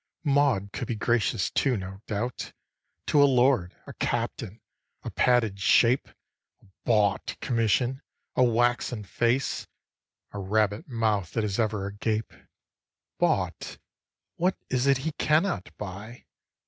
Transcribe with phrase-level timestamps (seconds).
[0.23, 2.53] Maud could be gracious too, no doubt,
[3.05, 4.59] To a lord, a captain,
[5.03, 6.07] a padded shape,
[6.59, 8.01] A bought commission,
[8.35, 9.67] a waxen face,
[10.31, 12.33] A rabbit mouth that is ever agape
[13.19, 13.77] Bought?
[14.37, 16.25] what is it he cannot buy?